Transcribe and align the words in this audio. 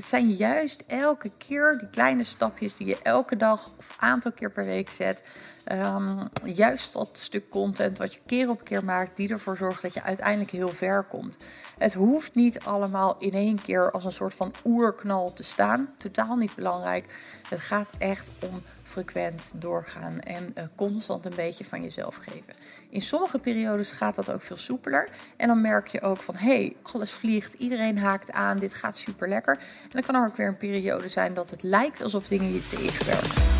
Het 0.00 0.08
zijn 0.08 0.30
juist 0.30 0.84
elke 0.86 1.30
keer 1.38 1.78
die 1.78 1.88
kleine 1.90 2.24
stapjes 2.24 2.76
die 2.76 2.86
je 2.86 2.98
elke 3.02 3.36
dag 3.36 3.70
of 3.78 3.96
aantal 3.98 4.32
keer 4.32 4.50
per 4.50 4.64
week 4.64 4.90
zet. 4.90 5.22
Ehm, 5.64 6.26
juist 6.44 6.92
dat 6.92 7.08
stuk 7.12 7.48
content 7.48 7.98
wat 7.98 8.14
je 8.14 8.20
keer 8.26 8.48
op 8.48 8.64
keer 8.64 8.84
maakt, 8.84 9.16
die 9.16 9.28
ervoor 9.28 9.56
zorgt 9.56 9.82
dat 9.82 9.94
je 9.94 10.02
uiteindelijk 10.02 10.50
heel 10.50 10.68
ver 10.68 11.02
komt. 11.02 11.36
Het 11.78 11.94
hoeft 11.94 12.34
niet 12.34 12.64
allemaal 12.64 13.16
in 13.18 13.32
één 13.32 13.62
keer 13.62 13.90
als 13.90 14.04
een 14.04 14.12
soort 14.12 14.34
van 14.34 14.52
oerknal 14.64 15.32
te 15.32 15.42
staan. 15.42 15.94
Totaal 15.98 16.36
niet 16.36 16.54
belangrijk. 16.54 17.14
Het 17.48 17.60
gaat 17.60 17.88
echt 17.98 18.28
om 18.38 18.62
frequent 18.90 19.52
doorgaan 19.54 20.20
en 20.20 20.54
uh, 20.58 20.64
constant 20.74 21.26
een 21.26 21.34
beetje 21.36 21.64
van 21.64 21.82
jezelf 21.82 22.16
geven. 22.16 22.54
In 22.88 23.00
sommige 23.00 23.38
periodes 23.38 23.92
gaat 23.92 24.14
dat 24.14 24.30
ook 24.30 24.42
veel 24.42 24.56
soepeler. 24.56 25.08
En 25.36 25.48
dan 25.48 25.60
merk 25.60 25.86
je 25.86 26.00
ook 26.00 26.16
van 26.16 26.36
hé, 26.36 26.46
hey, 26.46 26.76
alles 26.82 27.10
vliegt, 27.10 27.54
iedereen 27.54 27.98
haakt 27.98 28.32
aan, 28.32 28.58
dit 28.58 28.74
gaat 28.74 28.96
super 28.96 29.28
lekker. 29.28 29.56
En 29.82 29.90
dan 29.90 30.02
kan 30.02 30.14
er 30.14 30.26
ook 30.26 30.36
weer 30.36 30.48
een 30.48 30.56
periode 30.56 31.08
zijn 31.08 31.34
dat 31.34 31.50
het 31.50 31.62
lijkt 31.62 32.02
alsof 32.02 32.26
dingen 32.26 32.52
je 32.52 32.60
tegenwerken. 32.60 33.59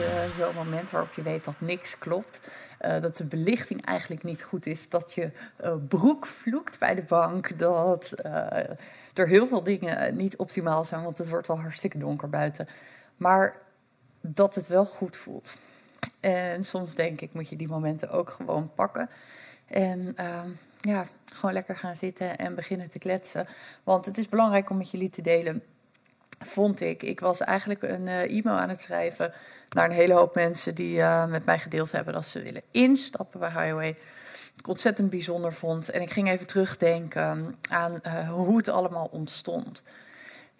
Uh, 0.00 0.24
zo'n 0.38 0.54
moment 0.54 0.90
waarop 0.90 1.12
je 1.12 1.22
weet 1.22 1.44
dat 1.44 1.60
niks 1.60 1.98
klopt. 1.98 2.40
Uh, 2.80 3.00
dat 3.00 3.16
de 3.16 3.24
belichting 3.24 3.84
eigenlijk 3.84 4.22
niet 4.22 4.42
goed 4.42 4.66
is. 4.66 4.88
Dat 4.88 5.12
je 5.12 5.30
uh, 5.64 5.74
broek 5.88 6.26
vloekt 6.26 6.78
bij 6.78 6.94
de 6.94 7.02
bank. 7.02 7.58
Dat 7.58 8.14
er 9.14 9.28
heel 9.28 9.46
veel 9.46 9.62
dingen 9.62 10.16
niet 10.16 10.36
optimaal 10.36 10.84
zijn, 10.84 11.02
want 11.02 11.18
het 11.18 11.28
wordt 11.28 11.48
al 11.48 11.60
hartstikke 11.60 11.98
donker 11.98 12.28
buiten. 12.28 12.68
Maar 13.16 13.56
dat 14.20 14.54
het 14.54 14.66
wel 14.66 14.84
goed 14.84 15.16
voelt. 15.16 15.56
En 16.20 16.64
soms 16.64 16.94
denk 16.94 17.20
ik, 17.20 17.32
moet 17.32 17.48
je 17.48 17.56
die 17.56 17.68
momenten 17.68 18.10
ook 18.10 18.30
gewoon 18.30 18.70
pakken. 18.74 19.10
En 19.66 20.12
ehm, 20.16 20.48
ja, 20.80 21.04
gewoon 21.32 21.52
lekker 21.52 21.76
gaan 21.76 21.96
zitten 21.96 22.38
en 22.38 22.54
beginnen 22.54 22.90
te 22.90 22.98
kletsen. 22.98 23.46
Want 23.82 24.06
het 24.06 24.18
is 24.18 24.28
belangrijk 24.28 24.70
om 24.70 24.76
met 24.76 24.90
jullie 24.90 25.10
te 25.10 25.22
delen 25.22 25.62
vond 26.44 26.80
ik. 26.80 27.02
Ik 27.02 27.20
was 27.20 27.40
eigenlijk 27.40 27.82
een 27.82 28.06
uh, 28.06 28.36
e-mail 28.36 28.56
aan 28.56 28.68
het 28.68 28.80
schrijven 28.80 29.32
naar 29.70 29.84
een 29.84 29.90
hele 29.90 30.14
hoop 30.14 30.34
mensen 30.34 30.74
die 30.74 30.98
uh, 30.98 31.26
met 31.26 31.44
mij 31.44 31.58
gedeeld 31.58 31.92
hebben 31.92 32.14
dat 32.14 32.24
ze 32.24 32.42
willen 32.42 32.62
instappen 32.70 33.40
bij 33.40 33.48
Highway. 33.50 33.96
Ik 34.56 34.68
ontzettend 34.68 35.10
bijzonder 35.10 35.52
vond. 35.52 35.90
En 35.90 36.02
ik 36.02 36.10
ging 36.10 36.28
even 36.30 36.46
terugdenken 36.46 37.56
aan 37.70 38.00
uh, 38.06 38.30
hoe 38.30 38.56
het 38.56 38.68
allemaal 38.68 39.08
ontstond. 39.12 39.82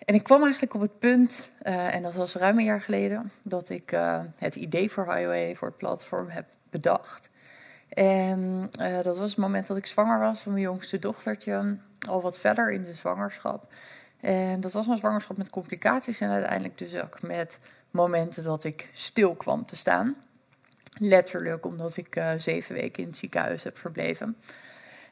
En 0.04 0.14
ik 0.14 0.22
kwam 0.22 0.42
eigenlijk 0.42 0.74
op 0.74 0.80
het 0.80 0.98
punt, 0.98 1.50
en 1.62 2.02
dat 2.02 2.14
was 2.14 2.34
ruim 2.34 2.58
een 2.58 2.64
jaar 2.64 2.80
geleden, 2.80 3.32
dat 3.42 3.68
ik 3.68 3.92
het 4.36 4.56
idee 4.56 4.90
voor 4.90 5.14
Highway, 5.14 5.54
voor 5.54 5.68
het 5.68 5.76
platform, 5.76 6.28
heb 6.28 6.44
bedacht. 6.70 7.30
En 7.88 8.70
dat 9.02 9.18
was 9.18 9.30
het 9.30 9.38
moment 9.38 9.66
dat 9.66 9.76
ik 9.76 9.86
zwanger 9.86 10.18
was 10.18 10.40
van 10.40 10.52
mijn 10.52 10.64
jongste 10.64 10.98
dochtertje, 10.98 11.76
al 12.08 12.22
wat 12.22 12.38
verder 12.38 12.72
in 12.72 12.84
de 12.84 12.94
zwangerschap. 12.94 13.72
En 14.20 14.60
dat 14.60 14.72
was 14.72 14.86
een 14.86 14.96
zwangerschap 14.96 15.36
met 15.36 15.50
complicaties 15.50 16.20
en 16.20 16.30
uiteindelijk 16.30 16.78
dus 16.78 16.96
ook 16.96 17.22
met 17.22 17.58
momenten 17.90 18.44
dat 18.44 18.64
ik 18.64 18.88
stil 18.92 19.34
kwam 19.34 19.66
te 19.66 19.76
staan. 19.76 20.16
Letterlijk 20.98 21.66
omdat 21.66 21.96
ik 21.96 22.16
uh, 22.16 22.30
zeven 22.36 22.74
weken 22.74 23.02
in 23.02 23.08
het 23.08 23.18
ziekenhuis 23.18 23.62
heb 23.62 23.78
verbleven. 23.78 24.36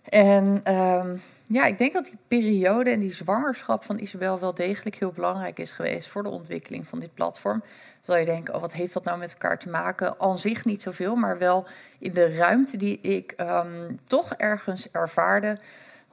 En 0.09 0.61
uh, 0.69 1.05
ja, 1.47 1.65
ik 1.65 1.78
denk 1.78 1.92
dat 1.92 2.05
die 2.05 2.19
periode 2.28 2.91
en 2.91 3.00
die 3.00 3.12
zwangerschap 3.12 3.84
van 3.84 3.98
Isabel 3.98 4.41
wel 4.41 4.55
degelijk 4.55 4.97
heel 4.97 5.12
belangrijk 5.12 5.59
is 5.59 5.72
geweest 5.72 6.09
voor 6.09 6.22
de 6.22 6.28
ontwikkeling 6.28 6.89
van 6.89 6.98
dit 6.98 7.15
platform. 7.15 7.62
Zal 8.00 8.17
je 8.17 8.25
denken, 8.25 8.55
oh, 8.55 8.61
wat 8.61 8.72
heeft 8.72 8.93
dat 8.93 9.05
nou 9.05 9.19
met 9.19 9.33
elkaar 9.33 9.59
te 9.59 9.69
maken? 9.69 10.20
Aan 10.20 10.39
zich 10.39 10.65
niet 10.65 10.83
zoveel, 10.83 11.17
maar 11.17 11.39
wel 11.39 11.67
in 11.98 12.12
de 12.12 12.37
ruimte 12.37 12.77
die 12.77 13.00
ik 13.00 13.34
um, 13.41 14.00
toch 14.05 14.34
ergens 14.34 14.91
ervaarde 14.91 15.59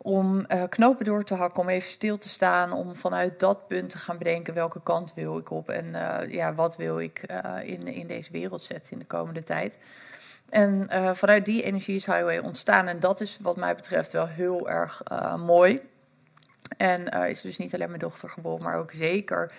om 0.05 0.45
uh, 0.47 0.63
knopen 0.69 1.05
door 1.05 1.23
te 1.23 1.33
hakken, 1.33 1.61
om 1.61 1.69
even 1.69 1.89
stil 1.89 2.17
te 2.17 2.29
staan, 2.29 2.71
om 2.71 2.95
vanuit 2.95 3.39
dat 3.39 3.67
punt 3.67 3.89
te 3.89 3.97
gaan 3.97 4.17
bedenken 4.17 4.53
welke 4.53 4.81
kant 4.83 5.13
wil 5.13 5.37
ik 5.37 5.49
op 5.49 5.69
en 5.69 5.85
uh, 5.85 6.17
ja, 6.33 6.53
wat 6.53 6.75
wil 6.75 6.99
ik 6.99 7.21
uh, 7.31 7.55
in, 7.63 7.87
in 7.87 8.07
deze 8.07 8.31
wereld 8.31 8.63
zetten 8.63 8.91
in 8.93 8.99
de 8.99 9.05
komende 9.05 9.43
tijd. 9.43 9.77
En 10.49 10.89
vanuit 11.15 11.45
die 11.45 11.63
energie 11.63 11.95
is 11.95 12.05
Highway 12.05 12.37
ontstaan 12.37 12.87
en 12.87 12.99
dat 12.99 13.21
is 13.21 13.37
wat 13.41 13.57
mij 13.57 13.75
betreft 13.75 14.11
wel 14.11 14.27
heel 14.27 14.69
erg 14.69 15.01
mooi. 15.37 15.81
En 16.77 17.07
is 17.07 17.41
dus 17.41 17.57
niet 17.57 17.73
alleen 17.73 17.87
mijn 17.87 17.99
dochter 17.99 18.29
geboren, 18.29 18.63
maar 18.63 18.77
ook 18.77 18.91
zeker 18.91 19.51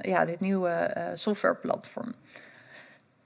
ja, 0.00 0.24
dit 0.24 0.40
nieuwe 0.40 0.90
softwareplatform. 1.14 2.14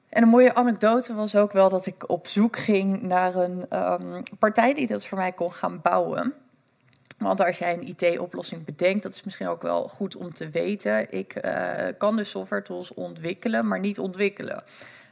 En 0.08 0.22
een 0.22 0.28
mooie 0.28 0.54
anekdote 0.54 1.14
was 1.14 1.36
ook 1.36 1.52
wel 1.52 1.68
dat 1.68 1.86
ik 1.86 2.08
op 2.08 2.26
zoek 2.26 2.58
ging 2.58 3.02
naar 3.02 3.34
een 3.34 3.64
um, 3.72 4.22
partij 4.38 4.74
die 4.74 4.86
dat 4.86 5.06
voor 5.06 5.18
mij 5.18 5.32
kon 5.32 5.52
gaan 5.52 5.80
bouwen. 5.82 6.34
Want 7.18 7.44
als 7.44 7.58
jij 7.58 7.72
een 7.72 7.96
IT-oplossing 7.96 8.64
bedenkt, 8.64 9.02
dat 9.02 9.14
is 9.14 9.22
misschien 9.22 9.48
ook 9.48 9.62
wel 9.62 9.88
goed 9.88 10.16
om 10.16 10.34
te 10.34 10.50
weten. 10.50 11.12
Ik 11.12 11.44
uh, 11.44 11.72
kan 11.98 12.16
dus 12.16 12.30
software 12.30 12.62
tools 12.62 12.94
ontwikkelen, 12.94 13.68
maar 13.68 13.78
niet 13.78 13.98
ontwikkelen. 13.98 14.62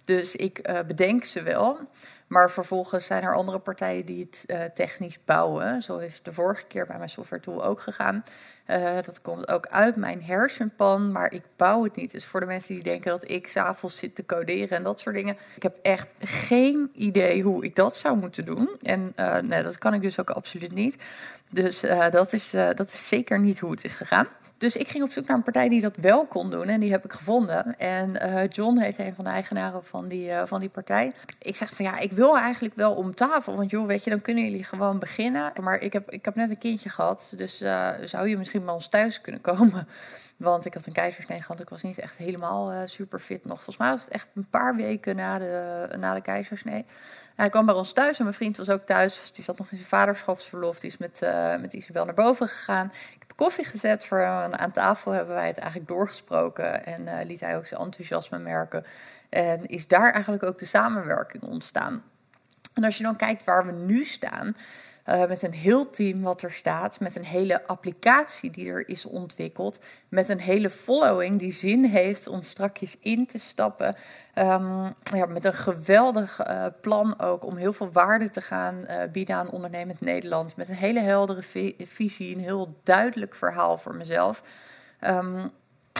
Dus 0.04 0.36
ik 0.36 0.68
uh, 0.68 0.80
bedenk 0.80 1.24
ze 1.24 1.42
wel. 1.42 1.78
Maar 2.26 2.50
vervolgens 2.50 3.06
zijn 3.06 3.22
er 3.22 3.34
andere 3.34 3.58
partijen 3.58 4.06
die 4.06 4.20
het 4.20 4.44
uh, 4.46 4.64
technisch 4.64 5.18
bouwen. 5.24 5.82
Zo 5.82 5.98
is 5.98 6.22
de 6.22 6.32
vorige 6.32 6.66
keer 6.66 6.86
bij 6.86 6.96
mijn 6.96 7.10
software 7.10 7.42
tool 7.42 7.64
ook 7.64 7.80
gegaan. 7.80 8.24
Uh, 8.70 8.94
dat 9.02 9.20
komt 9.22 9.48
ook 9.48 9.66
uit 9.66 9.96
mijn 9.96 10.22
hersenpan, 10.22 11.12
maar 11.12 11.32
ik 11.32 11.42
bouw 11.56 11.84
het 11.84 11.96
niet. 11.96 12.10
Dus 12.10 12.26
voor 12.26 12.40
de 12.40 12.46
mensen 12.46 12.74
die 12.74 12.84
denken 12.84 13.10
dat 13.10 13.30
ik 13.30 13.46
s'avonds 13.46 13.96
zit 13.96 14.14
te 14.14 14.26
coderen 14.26 14.76
en 14.76 14.82
dat 14.82 15.00
soort 15.00 15.14
dingen. 15.14 15.36
Ik 15.56 15.62
heb 15.62 15.76
echt 15.82 16.08
geen 16.20 16.90
idee 16.94 17.42
hoe 17.42 17.64
ik 17.64 17.76
dat 17.76 17.96
zou 17.96 18.16
moeten 18.16 18.44
doen. 18.44 18.68
En 18.82 19.12
uh, 19.20 19.38
nee, 19.38 19.62
dat 19.62 19.78
kan 19.78 19.94
ik 19.94 20.02
dus 20.02 20.20
ook 20.20 20.30
absoluut 20.30 20.74
niet. 20.74 20.96
Dus 21.50 21.80
dat, 22.10 22.32
is, 22.32 22.50
dat 22.50 22.92
is 22.92 23.08
zeker 23.08 23.40
niet 23.40 23.58
hoe 23.58 23.70
het 23.70 23.84
is 23.84 23.92
gegaan. 23.92 24.26
Dus 24.58 24.76
ik 24.76 24.88
ging 24.88 25.04
op 25.04 25.10
zoek 25.10 25.26
naar 25.26 25.36
een 25.36 25.42
partij 25.42 25.68
die 25.68 25.80
dat 25.80 25.96
wel 25.96 26.26
kon 26.26 26.50
doen 26.50 26.68
en 26.68 26.80
die 26.80 26.90
heb 26.90 27.04
ik 27.04 27.12
gevonden. 27.12 27.78
En 27.78 28.10
uh, 28.22 28.48
John 28.48 28.78
heet 28.78 28.98
een 28.98 29.14
van 29.14 29.24
de 29.24 29.30
eigenaren 29.30 29.84
van 29.84 30.08
die, 30.08 30.28
uh, 30.28 30.42
van 30.44 30.60
die 30.60 30.68
partij. 30.68 31.12
Ik 31.38 31.56
zeg 31.56 31.74
van 31.74 31.84
ja, 31.84 31.98
ik 31.98 32.12
wil 32.12 32.38
eigenlijk 32.38 32.74
wel 32.74 32.94
om 32.94 33.14
tafel, 33.14 33.56
want 33.56 33.70
joh, 33.70 33.86
weet 33.86 34.04
je, 34.04 34.10
dan 34.10 34.20
kunnen 34.20 34.44
jullie 34.44 34.64
gewoon 34.64 34.98
beginnen. 34.98 35.52
Maar 35.60 35.80
ik 35.80 35.92
heb, 35.92 36.10
ik 36.10 36.24
heb 36.24 36.34
net 36.34 36.50
een 36.50 36.58
kindje 36.58 36.88
gehad, 36.88 37.32
dus 37.36 37.62
uh, 37.62 37.90
zou 38.04 38.28
je 38.28 38.36
misschien 38.36 38.64
bij 38.64 38.74
ons 38.74 38.88
thuis 38.88 39.20
kunnen 39.20 39.40
komen? 39.40 39.88
Want 40.36 40.64
ik 40.64 40.74
had 40.74 40.86
een 40.86 40.92
keizersnee 40.92 41.40
gehad, 41.42 41.60
ik 41.60 41.68
was 41.68 41.82
niet 41.82 41.98
echt 41.98 42.16
helemaal 42.16 42.88
super 42.88 43.18
fit 43.18 43.44
nog. 43.44 43.56
Volgens 43.56 43.76
mij 43.76 43.90
was 43.90 44.04
het 44.04 44.12
echt 44.12 44.26
een 44.34 44.50
paar 44.50 44.76
weken 44.76 45.16
na 45.16 45.38
de, 45.38 45.88
na 45.98 46.14
de 46.14 46.20
keizersnee. 46.20 46.84
Hij 47.34 47.48
kwam 47.48 47.66
bij 47.66 47.74
ons 47.74 47.92
thuis 47.92 48.18
en 48.18 48.24
mijn 48.24 48.36
vriend 48.36 48.56
was 48.56 48.70
ook 48.70 48.86
thuis. 48.86 49.20
Dus 49.20 49.32
die 49.32 49.44
zat 49.44 49.58
nog 49.58 49.70
in 49.70 49.76
zijn 49.76 49.88
vaderschapsverlof. 49.88 50.80
Die 50.80 50.90
is 50.90 50.96
met, 50.96 51.20
uh, 51.22 51.56
met 51.56 51.72
Isabel 51.72 52.04
naar 52.04 52.14
boven 52.14 52.48
gegaan 52.48 52.92
koffie 53.36 53.64
gezet 53.64 54.04
voor 54.04 54.18
hem. 54.18 54.52
Aan 54.52 54.70
tafel 54.70 55.12
hebben 55.12 55.34
wij 55.34 55.46
het 55.46 55.58
eigenlijk 55.58 55.88
doorgesproken 55.88 56.86
en 56.86 57.02
uh, 57.02 57.14
liet 57.24 57.40
hij 57.40 57.56
ook 57.56 57.66
zijn 57.66 57.80
enthousiasme 57.80 58.38
merken. 58.38 58.84
En 59.28 59.66
is 59.66 59.86
daar 59.86 60.12
eigenlijk 60.12 60.42
ook 60.42 60.58
de 60.58 60.66
samenwerking 60.66 61.42
ontstaan. 61.42 62.02
En 62.74 62.84
als 62.84 62.96
je 62.96 63.02
dan 63.02 63.16
kijkt 63.16 63.44
waar 63.44 63.66
we 63.66 63.72
nu 63.72 64.04
staan, 64.04 64.56
uh, 65.08 65.26
met 65.26 65.42
een 65.42 65.52
heel 65.52 65.90
team 65.90 66.22
wat 66.22 66.42
er 66.42 66.52
staat, 66.52 67.00
met 67.00 67.16
een 67.16 67.24
hele 67.24 67.66
applicatie 67.66 68.50
die 68.50 68.70
er 68.70 68.88
is 68.88 69.06
ontwikkeld, 69.06 69.80
met 70.08 70.28
een 70.28 70.40
hele 70.40 70.70
following 70.70 71.38
die 71.38 71.52
zin 71.52 71.84
heeft 71.84 72.26
om 72.26 72.42
strakjes 72.42 72.98
in 73.00 73.26
te 73.26 73.38
stappen, 73.38 73.96
um, 74.34 74.94
ja, 75.02 75.26
met 75.28 75.44
een 75.44 75.54
geweldig 75.54 76.46
uh, 76.46 76.66
plan 76.80 77.20
ook 77.20 77.44
om 77.44 77.56
heel 77.56 77.72
veel 77.72 77.90
waarde 77.92 78.30
te 78.30 78.40
gaan 78.40 78.84
uh, 78.88 79.02
bieden 79.12 79.36
aan 79.36 79.50
ondernemend 79.50 80.00
Nederland, 80.00 80.56
met 80.56 80.68
een 80.68 80.74
hele 80.74 81.00
heldere 81.00 81.74
visie, 81.78 82.34
een 82.34 82.42
heel 82.42 82.74
duidelijk 82.82 83.34
verhaal 83.34 83.78
voor 83.78 83.94
mezelf. 83.94 84.42
Um, 85.00 85.50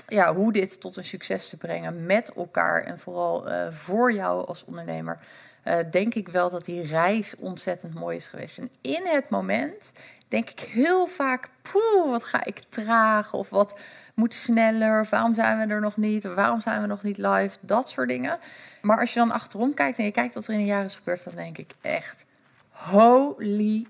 ja, 0.09 0.35
hoe 0.35 0.53
dit 0.53 0.81
tot 0.81 0.97
een 0.97 1.05
succes 1.05 1.49
te 1.49 1.57
brengen 1.57 2.07
met 2.07 2.33
elkaar 2.33 2.83
en 2.83 2.99
vooral 2.99 3.49
voor 3.71 4.13
jou 4.13 4.47
als 4.47 4.65
ondernemer 4.65 5.19
uh, 5.67 5.79
denk 5.91 6.15
ik 6.15 6.29
wel 6.29 6.51
dat 6.51 6.65
die 6.65 6.87
reis 6.87 7.37
ontzettend 7.37 7.95
mooi 7.95 8.17
is 8.17 8.27
geweest. 8.27 8.59
En 8.59 8.71
in 8.81 9.03
het 9.05 9.29
moment 9.29 9.93
denk 10.29 10.51
ik 10.51 10.61
heel 10.61 11.07
vaak, 11.07 11.49
poeh, 11.63 12.11
wat 12.11 12.23
ga 12.23 12.45
ik 12.45 12.59
traag 12.69 13.33
of 13.33 13.51
wat 13.51 13.79
moet 14.15 14.35
sneller, 14.35 15.07
waarom 15.11 15.35
zijn 15.35 15.59
we 15.59 15.75
er 15.75 15.81
nog 15.81 15.97
niet, 15.97 16.25
waarom 16.25 16.61
zijn 16.61 16.81
we 16.81 16.87
nog 16.87 17.03
niet 17.03 17.19
live, 17.19 17.57
dat 17.61 17.89
soort 17.89 18.09
dingen. 18.09 18.39
Maar 18.83 19.01
als 19.01 19.13
je 19.13 19.19
dan 19.19 19.31
achterom 19.31 19.75
kijkt 19.75 19.99
en 19.99 20.05
je 20.05 20.11
kijkt 20.11 20.35
wat 20.35 20.47
er 20.47 20.55
in 20.55 20.61
een 20.61 20.67
jaar 20.67 20.85
is 20.85 20.97
gebeurd, 20.97 21.25
dan 21.25 21.35
denk 21.35 21.59
ik 21.59 21.75
echt, 21.81 22.25
holy 22.71 23.87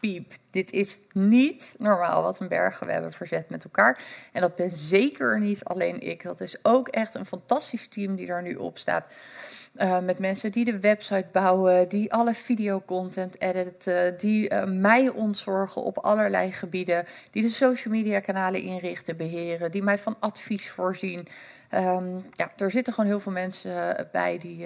piep. 0.00 0.32
Dit 0.50 0.70
is 0.70 0.98
niet 1.12 1.74
normaal 1.78 2.22
wat 2.22 2.40
een 2.40 2.48
bergen 2.48 2.86
we 2.86 2.92
hebben 2.92 3.12
verzet 3.12 3.48
met 3.48 3.64
elkaar. 3.64 3.98
En 4.32 4.40
dat 4.40 4.56
ben 4.56 4.70
zeker 4.70 5.40
niet 5.40 5.64
alleen 5.64 6.00
ik. 6.00 6.22
Dat 6.22 6.40
is 6.40 6.64
ook 6.64 6.88
echt 6.88 7.14
een 7.14 7.26
fantastisch 7.26 7.88
team 7.88 8.16
die 8.16 8.26
daar 8.26 8.42
nu 8.42 8.54
op 8.54 8.78
staat. 8.78 9.06
Uh, 9.76 9.98
met 9.98 10.18
mensen 10.18 10.52
die 10.52 10.64
de 10.64 10.80
website 10.80 11.26
bouwen, 11.32 11.88
die 11.88 12.12
alle 12.12 12.34
videocontent 12.34 13.40
editen, 13.40 14.18
die 14.18 14.50
uh, 14.50 14.64
mij 14.64 15.08
ontzorgen 15.08 15.82
op 15.82 15.98
allerlei 15.98 16.52
gebieden, 16.52 17.06
die 17.30 17.42
de 17.42 17.48
social 17.48 17.94
media 17.94 18.20
kanalen 18.20 18.62
inrichten, 18.62 19.16
beheren, 19.16 19.70
die 19.70 19.82
mij 19.82 19.98
van 19.98 20.16
advies 20.20 20.70
voorzien. 20.70 21.28
Um, 21.74 22.24
ja, 22.32 22.52
er 22.56 22.70
zitten 22.70 22.92
gewoon 22.92 23.08
heel 23.08 23.20
veel 23.20 23.32
mensen 23.32 24.08
bij 24.12 24.38
die, 24.38 24.58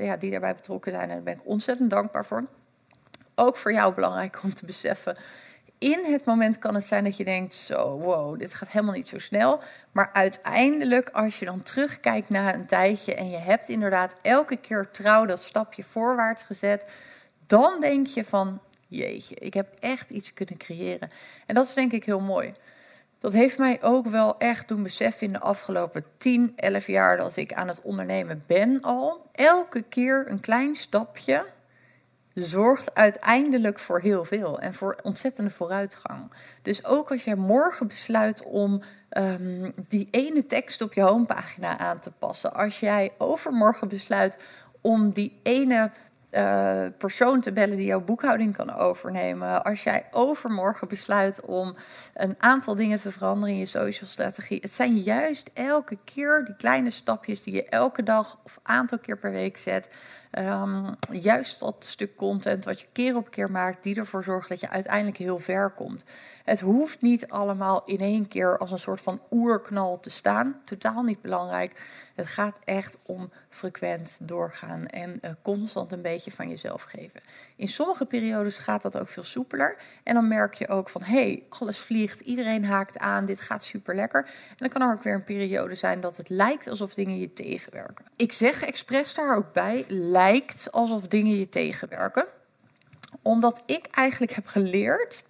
ja, 0.00 0.16
die 0.18 0.30
daarbij 0.30 0.54
betrokken 0.54 0.92
zijn 0.92 1.08
en 1.08 1.14
daar 1.14 1.22
ben 1.22 1.34
ik 1.34 1.40
ontzettend 1.44 1.90
dankbaar 1.90 2.24
voor. 2.24 2.44
ook 3.34 3.56
voor 3.56 3.72
jou 3.72 3.94
belangrijk 3.94 4.42
om 4.42 4.54
te 4.54 4.66
beseffen. 4.66 5.16
In 5.80 6.04
het 6.04 6.24
moment 6.24 6.58
kan 6.58 6.74
het 6.74 6.84
zijn 6.86 7.04
dat 7.04 7.16
je 7.16 7.24
denkt: 7.24 7.54
zo, 7.54 7.98
wow, 7.98 8.38
dit 8.38 8.54
gaat 8.54 8.70
helemaal 8.70 8.94
niet 8.94 9.08
zo 9.08 9.18
snel. 9.18 9.60
Maar 9.92 10.10
uiteindelijk, 10.12 11.08
als 11.08 11.38
je 11.38 11.44
dan 11.44 11.62
terugkijkt 11.62 12.28
na 12.28 12.54
een 12.54 12.66
tijdje 12.66 13.14
en 13.14 13.30
je 13.30 13.36
hebt 13.36 13.68
inderdaad 13.68 14.16
elke 14.22 14.56
keer 14.56 14.88
trouw 14.90 15.26
dat 15.26 15.42
stapje 15.42 15.82
voorwaarts 15.82 16.42
gezet, 16.42 16.86
dan 17.46 17.80
denk 17.80 18.06
je 18.06 18.24
van: 18.24 18.60
jeetje, 18.88 19.34
ik 19.34 19.54
heb 19.54 19.74
echt 19.78 20.10
iets 20.10 20.32
kunnen 20.32 20.56
creëren. 20.56 21.10
En 21.46 21.54
dat 21.54 21.64
is 21.64 21.74
denk 21.74 21.92
ik 21.92 22.04
heel 22.04 22.20
mooi. 22.20 22.52
Dat 23.18 23.32
heeft 23.32 23.58
mij 23.58 23.82
ook 23.82 24.06
wel 24.06 24.38
echt 24.38 24.68
doen 24.68 24.82
beseffen 24.82 25.26
in 25.26 25.32
de 25.32 25.40
afgelopen 25.40 26.04
10, 26.18 26.52
11 26.56 26.86
jaar 26.86 27.16
dat 27.16 27.36
ik 27.36 27.52
aan 27.52 27.68
het 27.68 27.82
ondernemen 27.82 28.44
ben 28.46 28.80
al. 28.80 29.26
Elke 29.32 29.82
keer 29.82 30.24
een 30.28 30.40
klein 30.40 30.74
stapje 30.74 31.44
zorgt 32.34 32.94
uiteindelijk 32.94 33.78
voor 33.78 34.00
heel 34.00 34.24
veel 34.24 34.60
en 34.60 34.74
voor 34.74 34.98
ontzettende 35.02 35.50
vooruitgang. 35.50 36.32
Dus 36.62 36.84
ook 36.84 37.10
als 37.10 37.24
jij 37.24 37.34
morgen 37.34 37.88
besluit 37.88 38.42
om 38.42 38.82
um, 39.10 39.72
die 39.88 40.08
ene 40.10 40.46
tekst 40.46 40.80
op 40.82 40.92
je 40.92 41.02
homepagina 41.02 41.78
aan 41.78 41.98
te 41.98 42.10
passen, 42.10 42.54
als 42.54 42.80
jij 42.80 43.12
overmorgen 43.18 43.88
besluit 43.88 44.38
om 44.80 45.10
die 45.10 45.40
ene 45.42 45.90
uh, 46.30 46.86
persoon 46.98 47.40
te 47.40 47.52
bellen 47.52 47.76
die 47.76 47.86
jouw 47.86 48.00
boekhouding 48.00 48.56
kan 48.56 48.74
overnemen. 48.74 49.64
Als 49.64 49.82
jij 49.82 50.04
overmorgen 50.10 50.88
besluit 50.88 51.40
om 51.40 51.76
een 52.14 52.34
aantal 52.38 52.74
dingen 52.74 53.00
te 53.00 53.12
veranderen 53.12 53.54
in 53.54 53.60
je 53.60 53.66
social 53.66 54.08
strategie. 54.08 54.58
Het 54.60 54.72
zijn 54.72 54.98
juist 54.98 55.50
elke 55.54 55.98
keer 56.04 56.44
die 56.44 56.56
kleine 56.56 56.90
stapjes 56.90 57.42
die 57.42 57.54
je 57.54 57.64
elke 57.64 58.02
dag 58.02 58.38
of 58.44 58.58
aantal 58.62 58.98
keer 58.98 59.18
per 59.18 59.30
week 59.30 59.56
zet. 59.56 59.88
Um, 60.38 60.96
juist 61.12 61.60
dat 61.60 61.76
stuk 61.78 62.16
content 62.16 62.64
wat 62.64 62.80
je 62.80 62.86
keer 62.92 63.16
op 63.16 63.30
keer 63.30 63.50
maakt, 63.50 63.82
die 63.82 63.96
ervoor 63.96 64.24
zorgt 64.24 64.48
dat 64.48 64.60
je 64.60 64.68
uiteindelijk 64.68 65.16
heel 65.16 65.38
ver 65.38 65.70
komt. 65.70 66.04
Het 66.44 66.60
hoeft 66.60 67.02
niet 67.02 67.28
allemaal 67.28 67.82
in 67.84 67.98
één 67.98 68.28
keer 68.28 68.58
als 68.58 68.70
een 68.70 68.78
soort 68.78 69.00
van 69.00 69.20
oerknal 69.30 70.00
te 70.00 70.10
staan. 70.10 70.60
Totaal 70.64 71.02
niet 71.02 71.22
belangrijk. 71.22 71.82
Het 72.14 72.26
gaat 72.26 72.58
echt 72.64 72.96
om 73.02 73.30
frequent 73.48 74.18
doorgaan 74.22 74.86
en 74.86 75.18
uh, 75.22 75.30
constant 75.42 75.92
een 75.92 76.02
beetje 76.02 76.30
van 76.30 76.48
jezelf 76.48 76.82
geven. 76.82 77.20
In 77.56 77.68
sommige 77.68 78.06
periodes 78.06 78.58
gaat 78.58 78.82
dat 78.82 78.98
ook 78.98 79.08
veel 79.08 79.22
soepeler. 79.22 79.76
En 80.02 80.14
dan 80.14 80.28
merk 80.28 80.54
je 80.54 80.68
ook 80.68 80.88
van 80.88 81.02
hé, 81.02 81.14
hey, 81.14 81.42
alles 81.48 81.78
vliegt, 81.78 82.20
iedereen 82.20 82.64
haakt 82.64 82.98
aan, 82.98 83.24
dit 83.24 83.40
gaat 83.40 83.64
super 83.64 83.94
lekker. 83.94 84.24
En 84.24 84.56
dan 84.56 84.68
kan 84.68 84.82
er 84.82 84.92
ook 84.92 85.02
weer 85.02 85.14
een 85.14 85.24
periode 85.24 85.74
zijn 85.74 86.00
dat 86.00 86.16
het 86.16 86.28
lijkt 86.28 86.68
alsof 86.68 86.94
dingen 86.94 87.18
je 87.18 87.32
tegenwerken. 87.32 88.04
Ik 88.16 88.32
zeg 88.32 88.62
expres 88.62 89.14
daar 89.14 89.36
ook 89.36 89.52
bij, 89.52 89.84
lijkt 90.20 90.72
alsof 90.72 91.06
dingen 91.06 91.38
je 91.38 91.48
tegenwerken. 91.48 92.26
Omdat 93.22 93.62
ik 93.66 93.86
eigenlijk 93.90 94.32
heb 94.32 94.46
geleerd 94.46 95.24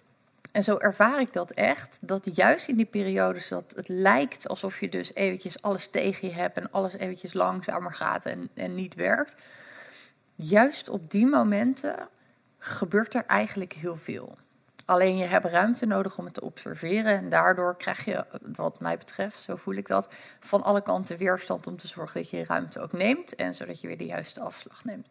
en 0.51 0.63
zo 0.63 0.77
ervaar 0.77 1.19
ik 1.19 1.33
dat 1.33 1.51
echt, 1.51 1.97
dat 2.01 2.35
juist 2.35 2.67
in 2.67 2.75
die 2.75 2.85
periodes 2.85 3.47
dat 3.47 3.73
het 3.75 3.87
lijkt 3.87 4.47
alsof 4.47 4.79
je 4.79 4.89
dus 4.89 5.15
eventjes 5.15 5.61
alles 5.61 5.87
tegen 5.87 6.27
je 6.27 6.33
hebt 6.33 6.57
en 6.57 6.71
alles 6.71 6.93
eventjes 6.93 7.33
langzamer 7.33 7.93
gaat 7.93 8.25
en, 8.25 8.49
en 8.53 8.75
niet 8.75 8.95
werkt. 8.95 9.35
Juist 10.35 10.89
op 10.89 11.11
die 11.11 11.25
momenten 11.25 12.07
gebeurt 12.57 13.13
er 13.13 13.25
eigenlijk 13.25 13.73
heel 13.73 13.97
veel. 13.97 14.37
Alleen 14.91 15.17
je 15.17 15.25
hebt 15.25 15.45
ruimte 15.45 15.85
nodig 15.85 16.17
om 16.17 16.25
het 16.25 16.33
te 16.33 16.41
observeren. 16.41 17.17
En 17.17 17.29
daardoor 17.29 17.77
krijg 17.77 18.05
je, 18.05 18.25
wat 18.55 18.79
mij 18.79 18.97
betreft, 18.97 19.39
zo 19.39 19.55
voel 19.55 19.75
ik 19.75 19.87
dat, 19.87 20.13
van 20.39 20.63
alle 20.63 20.81
kanten 20.81 21.17
weerstand 21.17 21.67
om 21.67 21.77
te 21.77 21.87
zorgen 21.87 22.21
dat 22.21 22.29
je 22.29 22.43
ruimte 22.43 22.79
ook 22.79 22.91
neemt. 22.91 23.35
En 23.35 23.53
zodat 23.53 23.81
je 23.81 23.87
weer 23.87 23.97
de 23.97 24.05
juiste 24.05 24.41
afslag 24.41 24.83
neemt. 24.83 25.07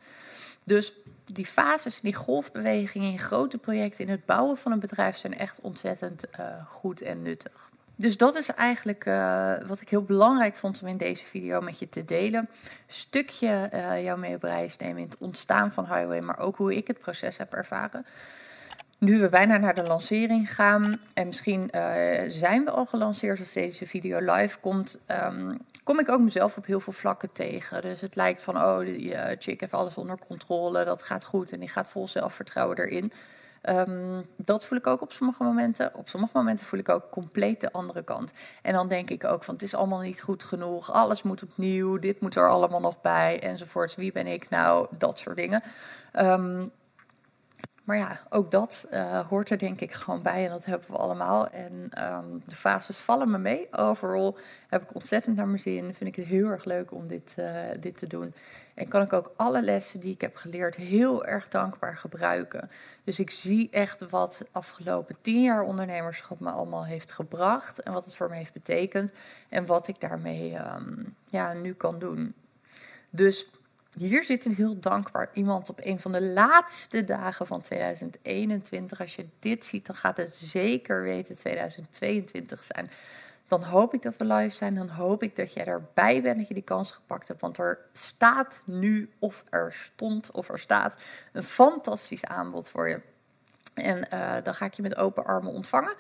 Dus 0.64 0.92
die 1.24 1.46
fases, 1.46 2.00
die 2.00 2.14
golfbewegingen 2.14 3.10
in 3.12 3.18
grote 3.18 3.58
projecten, 3.58 4.04
in 4.04 4.10
het 4.10 4.24
bouwen 4.26 4.56
van 4.56 4.72
een 4.72 4.80
bedrijf 4.80 5.16
zijn 5.16 5.38
echt 5.38 5.60
ontzettend 5.60 6.24
uh, 6.40 6.66
goed 6.66 7.00
en 7.00 7.22
nuttig. 7.22 7.70
Dus 7.96 8.16
dat 8.16 8.34
is 8.34 8.48
eigenlijk 8.48 9.06
uh, 9.06 9.54
wat 9.66 9.80
ik 9.80 9.88
heel 9.88 10.04
belangrijk 10.04 10.56
vond 10.56 10.82
om 10.82 10.88
in 10.88 10.96
deze 10.96 11.26
video 11.26 11.60
met 11.60 11.78
je 11.78 11.88
te 11.88 12.04
delen. 12.04 12.48
Stukje 12.86 13.70
uh, 13.74 14.04
jou 14.04 14.18
mee 14.18 14.34
op 14.34 14.42
reis 14.42 14.76
nemen 14.76 15.02
in 15.02 15.08
het 15.08 15.18
ontstaan 15.18 15.72
van 15.72 15.84
Highway, 15.84 16.20
maar 16.20 16.38
ook 16.38 16.56
hoe 16.56 16.76
ik 16.76 16.86
het 16.86 16.98
proces 16.98 17.36
heb 17.36 17.52
ervaren. 17.52 18.06
Nu 19.00 19.20
we 19.20 19.28
bijna 19.28 19.56
naar 19.56 19.74
de 19.74 19.82
lancering 19.82 20.54
gaan, 20.54 21.00
en 21.14 21.26
misschien 21.26 21.70
uh, 21.74 21.82
zijn 22.28 22.64
we 22.64 22.70
al 22.70 22.86
gelanceerd 22.86 23.38
als 23.38 23.52
deze 23.52 23.86
video 23.86 24.18
live 24.32 24.58
komt, 24.58 24.98
um, 25.08 25.58
kom 25.84 25.98
ik 25.98 26.08
ook 26.08 26.20
mezelf 26.20 26.56
op 26.56 26.66
heel 26.66 26.80
veel 26.80 26.92
vlakken 26.92 27.32
tegen. 27.32 27.82
Dus 27.82 28.00
het 28.00 28.16
lijkt 28.16 28.42
van, 28.42 28.56
oh, 28.56 28.78
die 28.78 29.12
uh, 29.12 29.24
chick 29.38 29.60
heeft 29.60 29.72
alles 29.72 29.94
onder 29.94 30.18
controle, 30.26 30.84
dat 30.84 31.02
gaat 31.02 31.24
goed 31.24 31.52
en 31.52 31.60
die 31.60 31.68
gaat 31.68 31.88
vol 31.88 32.08
zelfvertrouwen 32.08 32.78
erin. 32.78 33.12
Um, 33.68 34.24
dat 34.36 34.64
voel 34.64 34.78
ik 34.78 34.86
ook 34.86 35.00
op 35.00 35.12
sommige 35.12 35.42
momenten. 35.42 35.94
Op 35.94 36.08
sommige 36.08 36.32
momenten 36.36 36.66
voel 36.66 36.80
ik 36.80 36.88
ook 36.88 37.10
compleet 37.10 37.60
de 37.60 37.72
andere 37.72 38.02
kant. 38.02 38.32
En 38.62 38.72
dan 38.72 38.88
denk 38.88 39.10
ik 39.10 39.24
ook 39.24 39.44
van, 39.44 39.54
het 39.54 39.62
is 39.62 39.74
allemaal 39.74 40.00
niet 40.00 40.22
goed 40.22 40.44
genoeg, 40.44 40.92
alles 40.92 41.22
moet 41.22 41.42
opnieuw, 41.42 41.98
dit 41.98 42.20
moet 42.20 42.36
er 42.36 42.48
allemaal 42.48 42.80
nog 42.80 43.00
bij, 43.00 43.40
enzovoorts. 43.42 43.94
Wie 43.94 44.12
ben 44.12 44.26
ik 44.26 44.50
nou? 44.50 44.86
Dat 44.90 45.18
soort 45.18 45.36
dingen. 45.36 45.62
Um, 46.18 46.70
maar 47.84 47.96
ja, 47.96 48.20
ook 48.28 48.50
dat 48.50 48.86
uh, 48.92 49.28
hoort 49.28 49.50
er 49.50 49.58
denk 49.58 49.80
ik 49.80 49.92
gewoon 49.92 50.22
bij 50.22 50.44
en 50.44 50.50
dat 50.50 50.64
hebben 50.64 50.90
we 50.90 50.96
allemaal. 50.96 51.48
En 51.48 51.90
um, 52.12 52.42
de 52.46 52.54
fases 52.54 52.98
vallen 52.98 53.30
me 53.30 53.38
mee. 53.38 53.68
Overal 53.70 54.38
heb 54.68 54.82
ik 54.82 54.94
ontzettend 54.94 55.36
naar 55.36 55.46
mijn 55.46 55.58
zin. 55.58 55.94
Vind 55.94 56.10
ik 56.10 56.16
het 56.16 56.26
heel 56.26 56.46
erg 56.46 56.64
leuk 56.64 56.92
om 56.92 57.06
dit, 57.06 57.34
uh, 57.38 57.60
dit 57.80 57.98
te 57.98 58.06
doen. 58.06 58.34
En 58.74 58.88
kan 58.88 59.02
ik 59.02 59.12
ook 59.12 59.32
alle 59.36 59.62
lessen 59.62 60.00
die 60.00 60.14
ik 60.14 60.20
heb 60.20 60.36
geleerd 60.36 60.76
heel 60.76 61.24
erg 61.24 61.48
dankbaar 61.48 61.96
gebruiken. 61.96 62.70
Dus 63.04 63.18
ik 63.18 63.30
zie 63.30 63.68
echt 63.70 64.10
wat 64.10 64.36
de 64.38 64.46
afgelopen 64.52 65.16
tien 65.20 65.42
jaar 65.42 65.62
ondernemerschap 65.62 66.40
me 66.40 66.50
allemaal 66.50 66.84
heeft 66.84 67.12
gebracht. 67.12 67.82
En 67.82 67.92
wat 67.92 68.04
het 68.04 68.16
voor 68.16 68.28
me 68.28 68.36
heeft 68.36 68.52
betekend. 68.52 69.12
En 69.48 69.66
wat 69.66 69.88
ik 69.88 70.00
daarmee 70.00 70.54
um, 70.54 71.16
ja, 71.24 71.52
nu 71.52 71.74
kan 71.74 71.98
doen. 71.98 72.34
Dus 73.10 73.46
hier 73.96 74.24
zit 74.24 74.44
een 74.44 74.54
heel 74.54 74.80
dankbaar 74.80 75.30
iemand 75.32 75.68
op 75.68 75.78
een 75.82 76.00
van 76.00 76.12
de 76.12 76.22
laatste 76.22 77.04
dagen 77.04 77.46
van 77.46 77.60
2021. 77.60 79.00
Als 79.00 79.14
je 79.14 79.26
dit 79.38 79.64
ziet, 79.64 79.86
dan 79.86 79.96
gaat 79.96 80.16
het 80.16 80.36
zeker 80.36 81.02
weten 81.02 81.36
2022 81.36 82.64
zijn. 82.64 82.90
Dan 83.46 83.62
hoop 83.62 83.94
ik 83.94 84.02
dat 84.02 84.16
we 84.16 84.24
live 84.24 84.56
zijn. 84.56 84.74
Dan 84.74 84.88
hoop 84.88 85.22
ik 85.22 85.36
dat 85.36 85.52
jij 85.52 85.66
erbij 85.66 86.22
bent, 86.22 86.36
dat 86.36 86.48
je 86.48 86.54
die 86.54 86.62
kans 86.62 86.90
gepakt 86.90 87.28
hebt. 87.28 87.40
Want 87.40 87.58
er 87.58 87.78
staat 87.92 88.62
nu, 88.64 89.10
of 89.18 89.44
er 89.50 89.72
stond, 89.72 90.30
of 90.30 90.48
er 90.48 90.58
staat, 90.58 90.94
een 91.32 91.42
fantastisch 91.42 92.24
aanbod 92.24 92.68
voor 92.68 92.88
je. 92.88 93.00
En 93.74 94.06
uh, 94.14 94.36
dan 94.42 94.54
ga 94.54 94.64
ik 94.64 94.74
je 94.74 94.82
met 94.82 94.96
open 94.96 95.24
armen 95.24 95.52
ontvangen. 95.52 95.94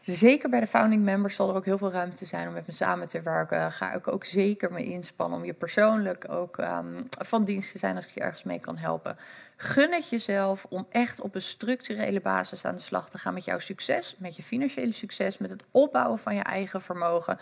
Zeker 0.00 0.50
bij 0.50 0.60
de 0.60 0.66
founding 0.66 1.02
members 1.02 1.34
zal 1.34 1.48
er 1.48 1.54
ook 1.54 1.64
heel 1.64 1.78
veel 1.78 1.90
ruimte 1.90 2.24
zijn 2.24 2.48
om 2.48 2.52
met 2.52 2.66
me 2.66 2.72
samen 2.72 3.08
te 3.08 3.22
werken. 3.22 3.72
Ga 3.72 3.94
ik 3.94 4.08
ook 4.08 4.24
zeker 4.24 4.72
me 4.72 4.84
inspannen 4.84 5.38
om 5.38 5.44
je 5.44 5.52
persoonlijk 5.52 6.26
ook 6.30 6.58
um, 6.58 7.08
van 7.08 7.44
dienst 7.44 7.72
te 7.72 7.78
zijn 7.78 7.96
als 7.96 8.06
ik 8.06 8.10
je 8.10 8.20
ergens 8.20 8.42
mee 8.42 8.58
kan 8.58 8.76
helpen. 8.76 9.16
Gun 9.56 9.92
het 9.92 10.08
jezelf 10.08 10.66
om 10.68 10.86
echt 10.90 11.20
op 11.20 11.34
een 11.34 11.42
structurele 11.42 12.20
basis 12.20 12.64
aan 12.64 12.76
de 12.76 12.82
slag 12.82 13.10
te 13.10 13.18
gaan 13.18 13.34
met 13.34 13.44
jouw 13.44 13.58
succes, 13.58 14.16
met 14.18 14.36
je 14.36 14.42
financiële 14.42 14.92
succes, 14.92 15.38
met 15.38 15.50
het 15.50 15.64
opbouwen 15.70 16.18
van 16.18 16.34
je 16.34 16.42
eigen 16.42 16.82
vermogen. 16.82 17.38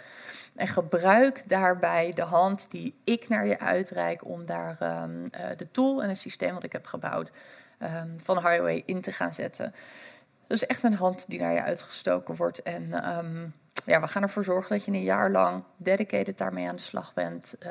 En 0.57 0.69
gebruik 0.69 1.49
daarbij 1.49 2.13
de 2.15 2.23
hand 2.23 2.71
die 2.71 2.95
ik 3.05 3.29
naar 3.29 3.47
je 3.47 3.59
uitreik 3.59 4.25
om 4.25 4.47
daar 4.47 5.03
um, 5.03 5.23
uh, 5.23 5.47
de 5.57 5.71
tool 5.71 6.03
en 6.03 6.09
het 6.09 6.19
systeem 6.19 6.55
wat 6.55 6.65
ik 6.65 6.73
heb 6.73 6.87
gebouwd 6.87 7.33
um, 7.83 8.17
van 8.23 8.37
Highway 8.37 8.83
in 8.87 9.01
te 9.01 9.13
gaan 9.13 9.35
zetten. 9.35 9.75
Dus 10.49 10.67
echt 10.67 10.83
een 10.83 10.95
hand 10.95 11.25
die 11.29 11.41
naar 11.41 11.53
je 11.53 11.63
uitgestoken 11.63 12.37
wordt. 12.37 12.63
En 12.63 13.17
um, 13.19 13.55
ja, 13.85 14.01
we 14.01 14.09
gaan 14.09 14.23
ervoor 14.23 14.45
zorgen 14.45 14.77
dat 14.77 14.85
je 14.85 14.93
een 14.93 15.03
jaar 15.03 15.31
lang 15.31 15.63
dedicated 15.77 16.39
daarmee 16.39 16.69
aan 16.69 16.77
de 16.77 16.83
slag 16.83 17.15
bent. 17.15 17.55
Uh, 17.67 17.71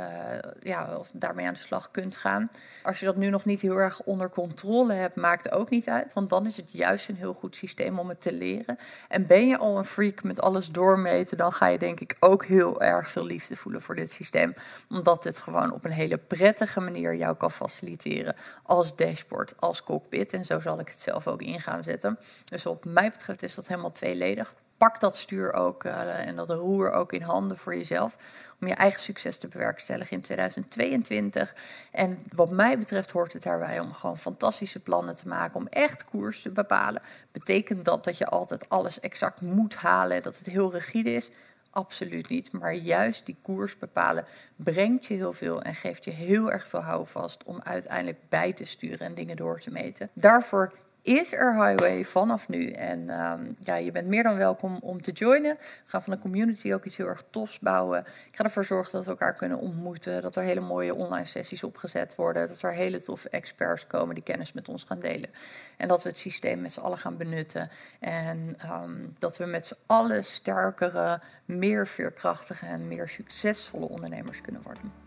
ja, 0.60 0.98
of 0.98 1.12
daarmee 1.14 1.46
aan 1.46 1.54
de 1.54 1.60
slag 1.60 1.92
kunt 1.92 2.16
gaan. 2.16 2.50
Als 2.84 3.00
je 3.00 3.06
dat 3.06 3.16
nu 3.16 3.30
nog 3.30 3.46
niet 3.46 3.62
heel 3.62 3.76
erg 3.76 4.02
onder 4.02 4.30
controle 4.30 4.94
hebt, 4.94 5.16
maakt 5.16 5.52
ook 5.52 5.70
niet 5.70 5.90
uit. 5.90 6.14
Want 6.14 6.30
dan 6.30 6.46
is 6.46 6.58
het 6.58 6.72
juist 6.72 7.10
een 7.10 7.16
heel 7.16 7.34
goed 7.34 7.56
systeem 7.56 8.00
om 8.00 8.10
het 8.10 8.22
te 8.22 8.34
leren. 8.34 8.78
En 9.08 9.28
ben 9.28 9.48
je 9.48 9.58
al 9.58 9.78
een 9.78 9.86
freak 9.86 10.24
met 10.24 10.42
alles 10.42 10.72
doormeten, 10.72 11.38
dan 11.38 11.52
ga 11.54 11.68
je 11.68 11.78
denk 11.78 12.00
ik 12.00 12.16
ook 12.20 12.46
heel 12.46 12.82
erg 12.82 13.10
veel 13.10 13.26
liefde 13.26 13.56
voelen 13.56 13.82
voor 13.82 13.96
dit 13.96 14.12
systeem. 14.12 14.54
Omdat 14.90 15.24
het 15.24 15.40
gewoon 15.40 15.72
op 15.72 15.86
een 15.86 15.92
hele 15.92 16.18
prettige 16.18 16.80
manier 16.80 17.16
jou 17.16 17.36
kan 17.36 17.52
faciliteren. 17.52 18.36
Als 18.64 18.96
dashboard, 18.96 19.54
als 19.60 19.84
cockpit. 19.84 20.34
En 20.34 20.46
zo 20.46 20.60
zal 20.60 20.80
ik 20.80 20.88
het 20.88 21.00
zelf 21.00 21.28
ook 21.28 21.42
in 21.42 21.62
gaan 21.62 21.84
zetten. 21.84 22.20
Dus 22.46 22.64
wat 22.64 22.86
mij 22.86 23.10
betreft 23.10 23.44
is 23.44 23.56
dat 23.56 23.68
helemaal 23.68 23.92
tweeledig 23.92 24.54
pak 24.78 25.00
dat 25.00 25.18
stuur 25.18 25.54
ook 25.54 25.84
uh, 25.84 26.28
en 26.28 26.36
dat 26.36 26.50
roer 26.50 26.92
ook 26.92 27.14
in 27.14 27.22
handen 27.22 27.58
voor 27.58 27.76
jezelf. 27.76 28.18
Om 28.62 28.68
je 28.68 28.74
eigen 28.74 29.02
succes 29.02 29.38
te 29.38 29.48
bewerkstelligen 29.48 30.16
in 30.16 30.22
2022. 30.22 31.56
En 31.92 32.24
wat 32.36 32.50
mij 32.50 32.80
betreft 32.80 33.12
hoort 33.12 33.34
het 33.34 33.44
daarbij 33.44 33.80
om 33.80 33.94
gewoon 33.94 34.18
fantastische 34.18 34.80
plannen 34.80 35.16
te 35.16 35.28
maken. 35.28 35.56
Om 35.56 35.68
echt 35.68 36.06
koers 36.06 36.42
te 36.42 36.50
bepalen. 36.50 37.02
Betekent 37.32 37.86
dat 37.86 38.04
dat 38.04 38.18
je 38.18 38.26
altijd 38.26 38.70
alles 38.70 39.00
exact 39.00 39.42
moet 39.42 39.76
halen. 39.76 40.22
Dat 40.22 40.38
het 40.38 40.48
heel 40.48 40.72
rigide 40.72 41.14
is? 41.14 41.32
Absoluut 41.72 42.30
niet. 42.30 42.52
Maar 42.52 42.74
juist 42.74 43.26
die 43.26 43.38
koers 43.42 43.78
bepalen 43.78 44.26
brengt 44.56 45.06
je 45.06 45.14
heel 45.14 45.34
veel 45.34 45.62
en 45.62 45.76
geeft 45.76 46.04
je 46.04 46.12
heel 46.12 46.52
erg 46.52 46.68
veel 46.68 46.82
houvast 46.82 47.44
om 47.44 47.62
uiteindelijk 47.64 48.20
bij 48.30 48.54
te 48.54 48.66
sturen 48.66 49.00
en 49.00 49.14
dingen 49.14 49.36
door 49.36 49.60
te 49.60 49.72
meten. 49.72 50.10
Daarvoor 50.14 50.74
is 51.08 51.34
er 51.34 51.66
Highway 51.66 52.04
vanaf 52.04 52.50
nu. 52.50 52.72
En 52.72 53.10
ehm, 53.10 53.52
ja, 53.60 53.76
je 53.76 53.92
bent 53.92 54.08
meer 54.08 54.24
dan 54.24 54.38
welkom 54.38 54.78
om 54.82 55.02
te 55.02 55.12
joinen. 55.12 55.58
We 55.60 55.90
gaan 55.90 56.04
van 56.04 56.14
de 56.14 56.20
community 56.20 56.74
ook 56.74 56.86
iets 56.86 56.98
heel 56.98 57.08
erg 57.08 57.24
tofs 57.30 57.60
bouwen. 57.60 58.00
Ik 58.00 58.36
ga 58.36 58.44
ervoor 58.44 58.66
zorgen 58.66 58.92
dat 58.92 59.04
we 59.04 59.10
elkaar 59.10 59.34
kunnen 59.34 59.60
ontmoeten. 59.60 60.22
Dat 60.22 60.36
er 60.36 60.44
hele 60.44 60.60
mooie 60.60 60.96
online 60.96 61.26
sessies 61.26 61.64
opgezet 61.64 62.16
worden. 62.16 62.48
Dat 62.48 62.62
er 62.62 62.74
hele 62.74 63.02
toffe 63.02 63.30
experts 63.30 63.88
komen 63.88 64.16
die 64.16 64.24
kennis 64.24 64.54
met 64.54 64.70
ons 64.70 64.84
gaan 64.84 65.00
delen. 65.00 65.30
En 65.78 65.88
dat 65.88 66.04
we 66.04 66.10
het 66.10 66.18
systeem 66.18 66.62
met 66.62 66.74
z'n 66.74 66.80
allen 66.80 66.98
gaan 66.98 67.18
benutten. 67.18 67.70
En 68.00 68.56
ehm, 68.58 68.96
dat 69.20 69.38
we 69.38 69.46
met 69.46 69.66
z'n 69.66 69.78
allen 69.86 70.24
sterkere, 70.24 71.20
meer 71.46 71.88
veerkrachtige 71.88 72.66
en 72.66 72.88
meer 72.88 73.08
succesvolle 73.08 73.88
ondernemers 73.88 74.42
kunnen 74.42 74.62
worden. 74.62 75.07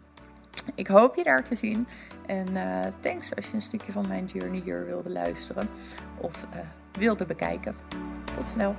Ik 0.75 0.87
hoop 0.87 1.15
je 1.17 1.25
daar 1.25 1.45
te 1.45 1.55
zien. 1.55 1.87
En 2.27 2.51
uh, 2.51 2.81
thanks 3.01 3.35
als 3.37 3.47
je 3.47 3.55
een 3.55 3.63
stukje 3.63 3.93
van 3.93 4.09
mijn 4.09 4.25
journey 4.25 4.61
hier 4.65 4.87
wilde 4.87 5.11
luisteren 5.11 5.69
of 6.17 6.47
uh, 6.55 6.61
wilde 6.99 7.27
bekijken. 7.27 7.77
Tot 8.37 8.49
snel. 8.49 8.77